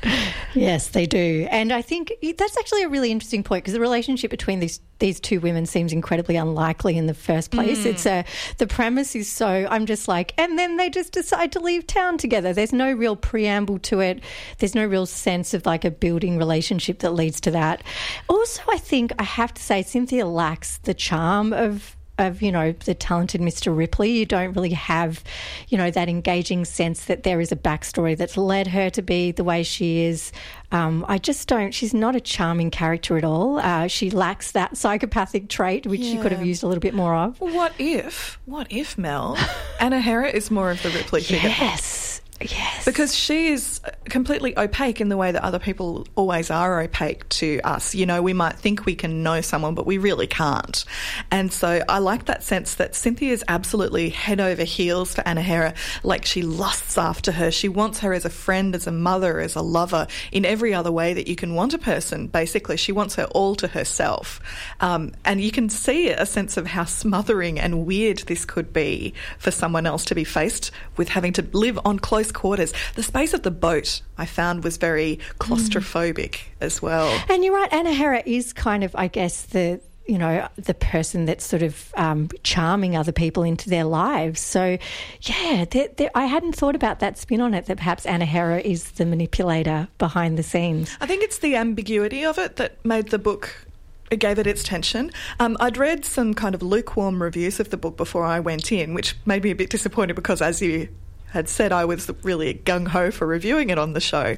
[0.54, 1.46] Yes they do.
[1.50, 5.18] And i think that's actually a really interesting point because the relationship between these these
[5.20, 7.80] two women seems incredibly unlikely in the first place.
[7.80, 7.86] Mm.
[7.86, 8.24] it's a
[8.58, 12.18] the premise is so i'm just like and then they just decide to leave town
[12.18, 12.52] together.
[12.52, 14.22] There's no real preamble to it.
[14.58, 17.82] There's no real sense of like a building relationship that leads to that.
[18.28, 22.72] Also i think i have to say cynthia lacks the charm of of you know
[22.84, 23.76] the talented Mr.
[23.76, 24.10] Ripley.
[24.12, 25.22] You don't really have
[25.68, 29.32] you know that engaging sense that there is a backstory that's led her to be
[29.32, 30.32] the way she is.
[30.72, 31.72] Um, I just don't.
[31.72, 33.58] She's not a charming character at all.
[33.58, 37.14] Uh, she lacks that psychopathic trait, which she could have used a little bit more
[37.14, 37.40] of.
[37.40, 39.36] What if, what if, Mel,
[39.80, 41.48] Anahera is more of the Ripley figure?
[41.48, 42.13] Yes.
[42.44, 42.84] Yes.
[42.84, 47.60] Because she is completely opaque in the way that other people always are opaque to
[47.64, 47.94] us.
[47.94, 50.84] You know, we might think we can know someone, but we really can't.
[51.30, 55.74] And so I like that sense that Cynthia is absolutely head over heels for Anahera.
[56.02, 57.50] Like she lusts after her.
[57.50, 60.92] She wants her as a friend, as a mother, as a lover, in every other
[60.92, 62.76] way that you can want a person, basically.
[62.76, 64.40] She wants her all to herself.
[64.80, 69.14] Um, and you can see a sense of how smothering and weird this could be
[69.38, 72.72] for someone else to be faced with having to live on close quarters.
[72.94, 77.08] The space of the boat I found was very claustrophobic as well.
[77.28, 81.46] And you're right, Anahera is kind of, I guess, the you know the person that's
[81.46, 84.40] sort of um, charming other people into their lives.
[84.40, 84.78] So,
[85.22, 87.66] yeah, there, there, I hadn't thought about that spin on it.
[87.66, 90.96] That perhaps Anahera is the manipulator behind the scenes.
[91.00, 93.66] I think it's the ambiguity of it that made the book.
[94.10, 95.10] It gave it its tension.
[95.40, 98.92] Um, I'd read some kind of lukewarm reviews of the book before I went in,
[98.92, 100.88] which made me a bit disappointed because, as you
[101.34, 104.36] had said, I was really gung ho for reviewing it on the show.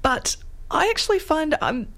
[0.00, 0.36] But
[0.70, 1.88] I actually find um,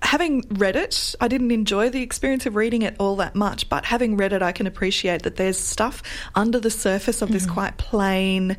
[0.00, 3.84] having read it, I didn't enjoy the experience of reading it all that much, but
[3.84, 6.02] having read it, I can appreciate that there's stuff
[6.36, 8.56] under the surface of this quite plain.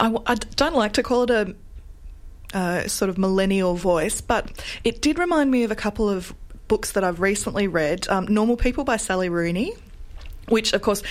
[0.00, 1.54] I don't like to call it a
[2.52, 6.34] uh, sort of millennial voice, but it did remind me of a couple of
[6.66, 8.08] books that I've recently read.
[8.08, 9.74] Um, Normal People by Sally Rooney,
[10.48, 11.04] which, of course,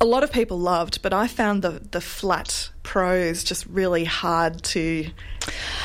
[0.00, 4.62] a lot of people loved, but I found the the flat prose just really hard
[4.62, 5.06] to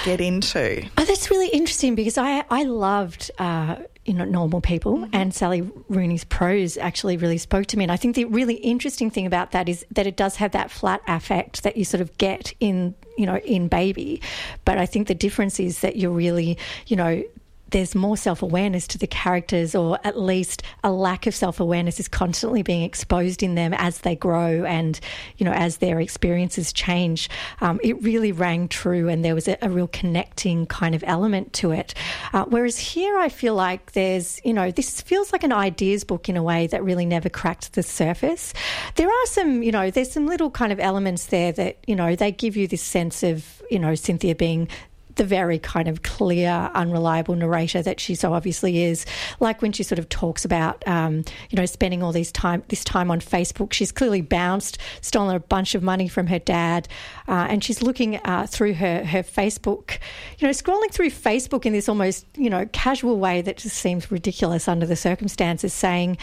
[0.04, 0.88] get into.
[0.98, 3.32] Oh, that's really interesting because I I loved.
[3.38, 7.86] Uh, you know, normal people and Sally Rooney's prose actually really spoke to me.
[7.86, 10.70] And I think the really interesting thing about that is that it does have that
[10.70, 14.22] flat affect that you sort of get in, you know, in Baby.
[14.64, 17.24] But I think the difference is that you're really, you know,
[17.72, 22.00] there's more self awareness to the characters, or at least a lack of self awareness
[22.00, 25.00] is constantly being exposed in them as they grow and,
[25.38, 27.30] you know, as their experiences change.
[27.62, 31.54] Um, it really rang true, and there was a, a real connecting kind of element
[31.54, 31.94] to it.
[32.34, 36.30] Uh, whereas here, I feel like there's, you know, this feels like an ideas book
[36.30, 38.54] in a way that really never cracked the surface.
[38.96, 42.16] There are some, you know, there's some little kind of elements there that, you know,
[42.16, 44.68] they give you this sense of, you know, Cynthia being
[45.16, 49.06] the very kind of clear, unreliable narrator that she so obviously is.
[49.40, 52.84] Like when she sort of talks about, um, you know, spending all these time this
[52.84, 53.74] time on Facebook.
[53.74, 56.88] She's clearly bounced, stolen a bunch of money from her dad,
[57.28, 60.00] uh, and she's looking uh, through her her Facebook,
[60.40, 64.12] you know, scrolling through Facebook in this almost you know casual way that just seems
[64.12, 66.18] ridiculous under the circumstances, saying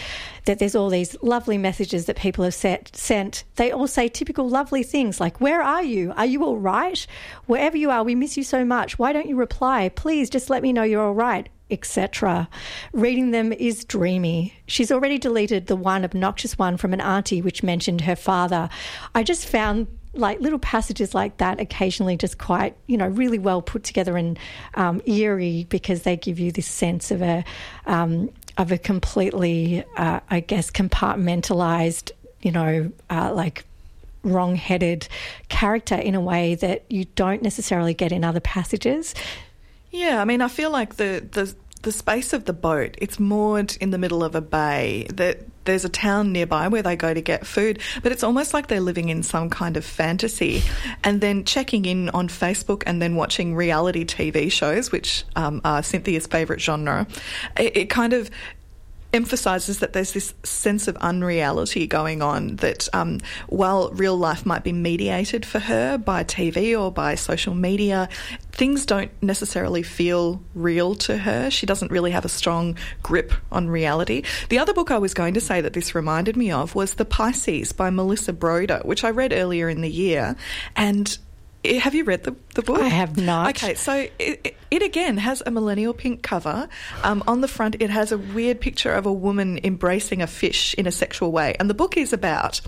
[0.45, 3.45] that there's all these lovely messages that people have set, sent.
[3.57, 6.13] They all say typical lovely things like, "Where are you?
[6.17, 7.07] Are you all right?
[7.47, 8.82] Wherever you are, we miss you so much.
[8.91, 9.89] Why don't you reply?
[9.89, 12.49] Please just let me know you're all right." Etc.
[12.93, 14.53] Reading them is dreamy.
[14.67, 18.69] She's already deleted the one obnoxious one from an auntie which mentioned her father.
[19.15, 23.63] I just found like little passages like that occasionally just quite you know really well
[23.63, 24.39] put together and
[24.75, 27.45] um, eerie because they give you this sense of a
[27.87, 32.11] um, of a completely uh, I guess compartmentalized
[32.43, 33.65] you know uh, like
[34.25, 35.09] wrong-headed
[35.49, 39.15] character in a way that you don't necessarily get in other passages.
[39.91, 43.77] Yeah, I mean, I feel like the the the space of the boat it's moored
[43.81, 45.07] in the middle of a bay.
[45.13, 48.69] That there's a town nearby where they go to get food, but it's almost like
[48.69, 50.63] they're living in some kind of fantasy.
[51.05, 55.83] And then checking in on Facebook and then watching reality TV shows, which um, are
[55.83, 57.07] Cynthia's favourite genre.
[57.59, 58.31] It, it kind of
[59.13, 64.65] emphasizes that there's this sense of unreality going on that um, while real life might
[64.65, 68.09] be mediated for her by TV or by social media,
[68.53, 71.51] things don't necessarily feel real to her.
[71.51, 74.23] She doesn't really have a strong grip on reality.
[74.49, 77.05] The other book I was going to say that this reminded me of was The
[77.05, 80.37] Pisces by Melissa Broder, which I read earlier in the year.
[80.77, 81.19] And
[81.65, 82.81] have you read the, the book?
[82.81, 83.51] I have not.
[83.51, 86.69] Okay, so it, it, again has a millennial pink cover.
[87.03, 90.75] Um, on the front, it has a weird picture of a woman embracing a fish
[90.75, 91.55] in a sexual way.
[91.61, 92.61] And the book is about,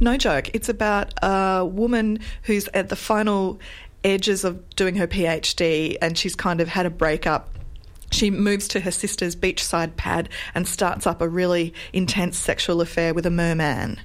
[0.00, 3.60] no joke, it's about a woman who's at the final
[4.04, 7.50] edges of doing her PhD and she's kind of had a breakup
[8.10, 13.12] she moves to her sister's beachside pad and starts up a really intense sexual affair
[13.12, 14.00] with a merman.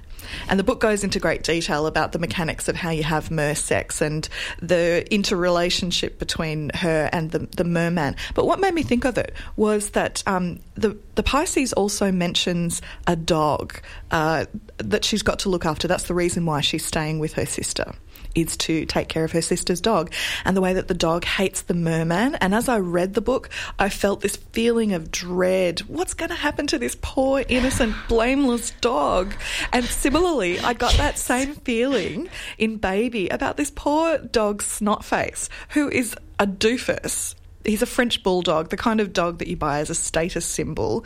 [0.48, 3.54] And the book goes into great detail about the mechanics of how you have mer
[3.54, 4.28] sex and
[4.60, 8.16] the interrelationship between her and the, the merman.
[8.34, 12.82] But what made me think of it was that um, the, the Pisces also mentions
[13.06, 13.80] a dog
[14.10, 14.46] uh,
[14.78, 15.88] that she's got to look after.
[15.88, 17.94] That's the reason why she's staying with her sister
[18.34, 20.12] is to take care of her sister's dog
[20.44, 22.34] and the way that the dog hates the merman.
[22.36, 25.80] And as I read the book, I felt this feeling of dread.
[25.80, 29.34] What's going to happen to this poor, innocent, blameless dog?
[29.72, 32.28] And similarly, I got that same feeling
[32.58, 37.34] in Baby about this poor dog Snotface, who is a doofus.
[37.64, 41.04] He's a French bulldog, the kind of dog that you buy as a status symbol.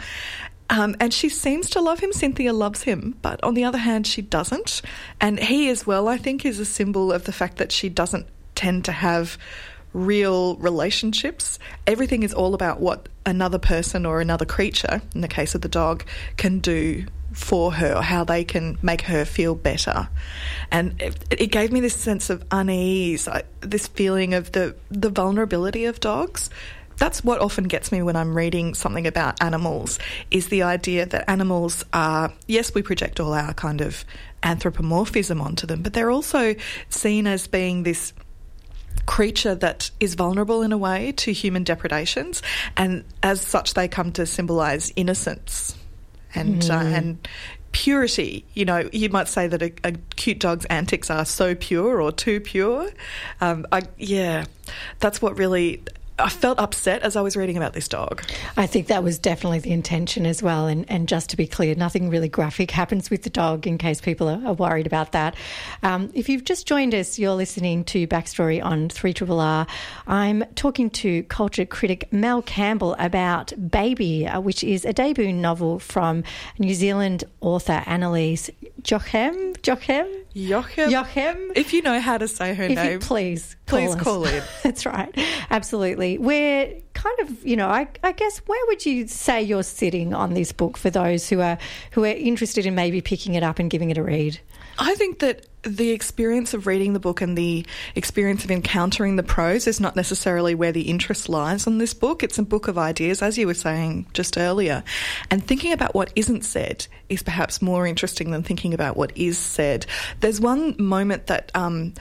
[0.70, 2.12] Um, and she seems to love him.
[2.12, 4.82] Cynthia loves him, but on the other hand, she doesn't.
[5.20, 8.26] And he, as well, I think, is a symbol of the fact that she doesn't
[8.54, 9.38] tend to have
[9.94, 11.58] real relationships.
[11.86, 15.68] Everything is all about what another person or another creature, in the case of the
[15.68, 16.04] dog,
[16.36, 20.08] can do for her or how they can make her feel better.
[20.70, 25.10] And it, it gave me this sense of unease, I, this feeling of the, the
[25.10, 26.50] vulnerability of dogs
[26.98, 29.98] that's what often gets me when I'm reading something about animals
[30.30, 34.04] is the idea that animals are yes we project all our kind of
[34.42, 36.54] anthropomorphism onto them but they're also
[36.88, 38.12] seen as being this
[39.06, 42.42] creature that is vulnerable in a way to human depredations
[42.76, 45.76] and as such they come to symbolize innocence
[46.34, 46.70] and mm.
[46.70, 46.94] uh, hmm.
[46.94, 47.28] and
[47.72, 48.44] purity.
[48.54, 52.12] You know, you might say that a, a, cute dog's antics are so pure or
[52.12, 52.90] too pure.
[53.40, 54.46] Um, I, yeah,
[55.00, 55.82] that's what really
[56.18, 58.22] I felt upset as I was reading about this dog.
[58.56, 60.66] I think that was definitely the intention as well.
[60.66, 64.00] And, and just to be clear, nothing really graphic happens with the dog in case
[64.00, 65.36] people are, are worried about that.
[65.82, 69.66] Um, if you've just joined us, you're listening to Backstory on 3 R.
[70.06, 75.78] I'm talking to culture critic Mel Campbell about Baby, uh, which is a debut novel
[75.78, 76.24] from
[76.58, 78.50] New Zealand author Annaleese
[78.82, 79.56] Jochem.
[79.58, 80.24] Jochem?
[80.34, 80.88] Jochem.
[80.88, 81.52] Jochem.
[81.56, 84.02] If you know how to say her if name, you please call please us.
[84.02, 84.42] call in.
[84.62, 85.12] That's right.
[85.50, 86.18] Absolutely.
[86.18, 90.34] We're kind of, you know, I, I, guess where would you say you're sitting on
[90.34, 91.58] this book for those who are
[91.92, 94.40] who are interested in maybe picking it up and giving it a read?
[94.78, 97.66] I think that the experience of reading the book and the
[97.96, 102.22] experience of encountering the prose is not necessarily where the interest lies on this book.
[102.22, 104.84] It's a book of ideas, as you were saying just earlier.
[105.30, 109.36] And thinking about what isn't said is perhaps more interesting than thinking about what is
[109.36, 109.86] said.
[110.20, 111.50] There's one moment that.
[111.54, 111.94] Um,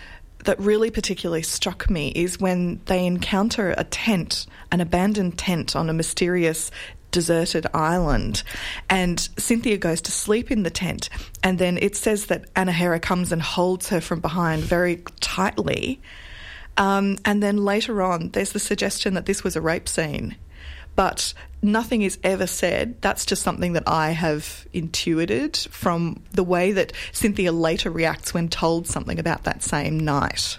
[0.43, 5.89] that really particularly struck me is when they encounter a tent, an abandoned tent on
[5.89, 6.71] a mysterious
[7.12, 8.43] deserted island.
[8.89, 11.10] And Cynthia goes to sleep in the tent.
[11.43, 16.01] And then it says that Anahera comes and holds her from behind very tightly.
[16.78, 20.36] Um, and then later on, there's the suggestion that this was a rape scene.
[20.95, 23.01] But nothing is ever said.
[23.01, 28.49] That's just something that I have intuited from the way that Cynthia later reacts when
[28.49, 30.58] told something about that same night.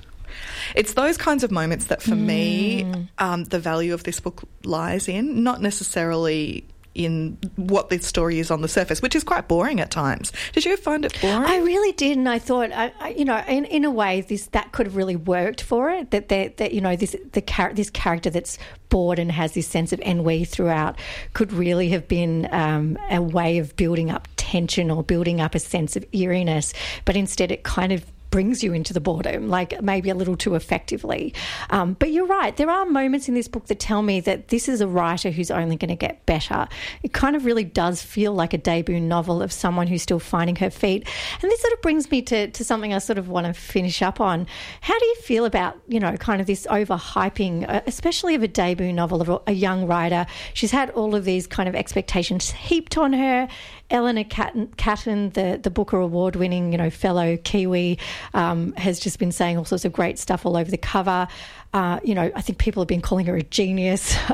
[0.74, 2.20] It's those kinds of moments that, for mm.
[2.20, 6.64] me, um, the value of this book lies in, not necessarily
[6.98, 10.32] in what the story is on the surface, which is quite boring at times.
[10.52, 11.44] Did you find it boring?
[11.44, 14.46] I really did, and I thought, I, I, you know, in, in a way, this
[14.48, 16.10] that could have really worked for it.
[16.10, 18.58] That that, that you know, this the char- this character that's
[18.88, 20.98] bored and has this sense of ennui throughout
[21.34, 25.58] could really have been um, a way of building up tension or building up a
[25.58, 26.72] sense of eeriness.
[27.04, 30.54] But instead, it kind of brings you into the boredom, like maybe a little too
[30.54, 31.34] effectively.
[31.70, 34.68] Um, but you're right, there are moments in this book that tell me that this
[34.68, 36.68] is a writer who's only going to get better.
[37.02, 40.56] It kind of really does feel like a debut novel of someone who's still finding
[40.56, 41.08] her feet.
[41.42, 44.02] And this sort of brings me to, to something I sort of want to finish
[44.02, 44.46] up on.
[44.80, 48.48] How do you feel about, you know, kind of this overhyping, uh, especially of a
[48.48, 50.26] debut novel of a young writer?
[50.54, 53.48] She's had all of these kind of expectations heaped on her.
[53.90, 57.98] Eleanor Catton, the, the Booker Award winning, you know, fellow Kiwi
[58.34, 61.26] um, has just been saying all sorts of great stuff all over the cover.
[61.72, 64.14] Uh, you know, I think people have been calling her a genius.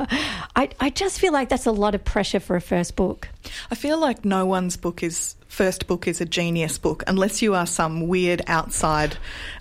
[0.55, 3.29] I, I just feel like that's a lot of pressure for a first book.
[3.71, 7.55] I feel like no one's book is first book is a genius book unless you
[7.55, 9.15] are some weird outside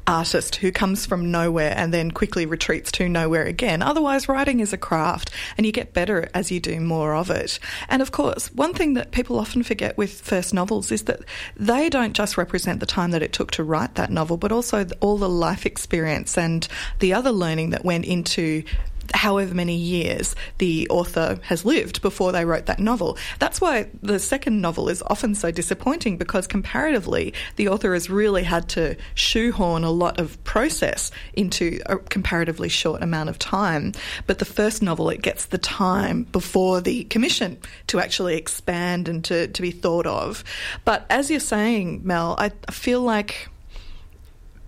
[0.08, 3.80] artist who comes from nowhere and then quickly retreats to nowhere again.
[3.80, 7.60] Otherwise, writing is a craft and you get better as you do more of it.
[7.88, 11.20] And of course, one thing that people often forget with first novels is that
[11.56, 14.84] they don't just represent the time that it took to write that novel, but also
[15.00, 16.66] all the life experience and
[16.98, 18.64] the other learning that went into
[19.12, 23.18] however many years the author has lived before they wrote that novel.
[23.38, 28.42] That's why the second novel is often so disappointing because comparatively, the author has really
[28.42, 33.92] had to shoehorn a lot of process into a comparatively short amount of time.
[34.26, 39.24] But the first novel, it gets the time before the commission to actually expand and
[39.24, 40.44] to, to be thought of.
[40.84, 43.48] But as you're saying, Mel, I feel like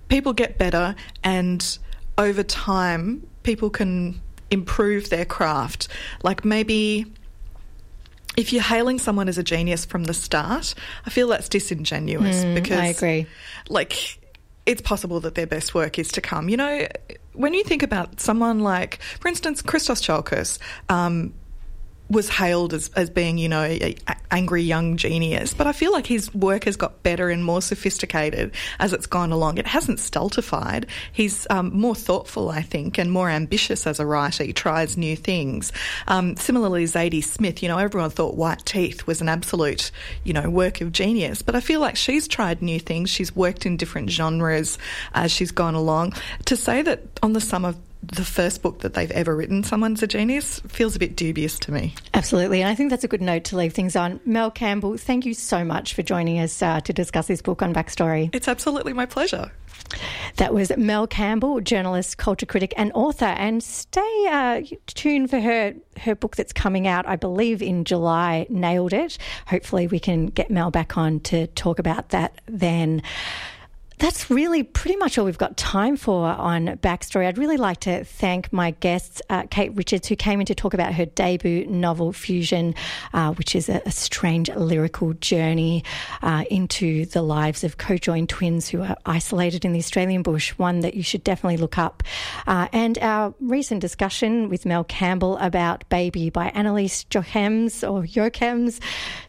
[0.09, 1.78] people get better and
[2.18, 4.20] over time people can
[4.51, 5.88] improve their craft.
[6.22, 7.07] Like maybe
[8.36, 10.74] if you're hailing someone as a genius from the start,
[11.07, 13.26] I feel that's disingenuous Mm, because I agree.
[13.68, 14.18] Like
[14.66, 16.49] it's possible that their best work is to come.
[16.49, 16.86] You know,
[17.32, 21.32] when you think about someone like, for instance, Christos Tsiolkas, um,
[22.09, 23.76] was hailed as, as being, you know,
[24.30, 25.54] angry young genius.
[25.54, 29.32] But I feel like his work has got better and more sophisticated as it's gone
[29.32, 29.59] along.
[29.59, 30.86] It hasn't stultified.
[31.12, 34.44] He's um, more thoughtful, I think, and more ambitious as a writer.
[34.44, 35.72] He tries new things.
[36.07, 39.90] Um, similarly, Zadie Smith, you know, everyone thought White Teeth was an absolute,
[40.22, 41.42] you know, work of genius.
[41.42, 43.11] But I feel like she's tried new things.
[43.11, 44.78] She's worked in different genres
[45.14, 46.14] as she's gone along.
[46.46, 47.76] To say that on the sum of
[48.12, 51.72] the first book that they've ever written, someone's a genius, feels a bit dubious to
[51.72, 51.94] me.
[52.14, 52.62] Absolutely.
[52.62, 54.20] And I think that's a good note to leave things on.
[54.24, 57.74] Mel Campbell, thank you so much for joining us uh, to discuss this book on
[57.74, 58.34] Backstory.
[58.34, 59.50] It's absolutely my pleasure.
[60.36, 63.26] That was Mel Campbell, journalist, culture critic, and author.
[63.26, 68.46] And stay uh, tuned for her her book that's coming out, I believe, in July.
[68.50, 69.16] Nailed it.
[69.46, 73.02] Hopefully, we can get Mel back on to talk about that then
[73.99, 77.26] that's really pretty much all we've got time for on Backstory.
[77.26, 80.74] I'd really like to thank my guests, uh, Kate Richards, who came in to talk
[80.74, 82.74] about her debut novel, Fusion,
[83.14, 85.82] uh, which is a, a, strange lyrical journey
[86.22, 90.51] uh, into the lives of co joined twins who are isolated in the Australian bush,
[90.59, 92.03] one that you should definitely look up.
[92.47, 98.80] Uh, and our recent discussion with Mel Campbell about Baby by Annaleese Jochems or Jochems.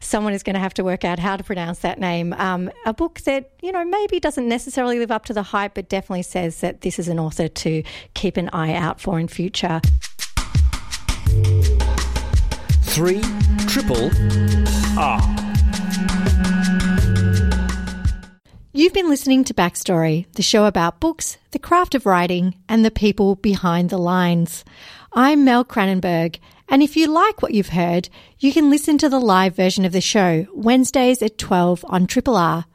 [0.02, 2.34] Someone is going to have to work out how to pronounce that name.
[2.34, 5.88] Um, a book that, you know, maybe doesn't necessarily live up to the hype, but
[5.88, 7.84] definitely says that this is an author to
[8.16, 9.80] keep an eye out for in future.
[12.82, 13.22] Three
[13.68, 14.10] triple
[14.98, 15.22] R.
[18.74, 22.90] You've been listening to Backstory, the show about books, the craft of writing, and the
[22.90, 24.66] people behind the lines.
[25.14, 29.20] I'm Mel Cranenberg, and if you like what you've heard, you can listen to the
[29.20, 32.66] live version of the show Wednesdays at 12 on Triple R.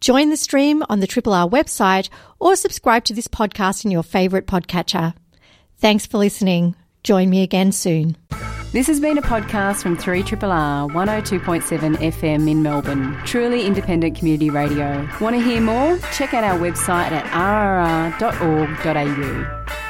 [0.00, 4.02] Join the stream on the Triple R website or subscribe to this podcast in your
[4.02, 5.14] favourite podcatcher.
[5.78, 6.74] Thanks for listening.
[7.04, 8.16] Join me again soon.
[8.72, 15.06] This has been a podcast from 3RRR 102.7 FM in Melbourne, truly independent community radio.
[15.20, 15.98] Want to hear more?
[16.12, 17.26] Check out our website at
[18.20, 19.89] rrr.org.au.